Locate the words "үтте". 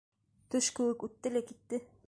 1.09-1.35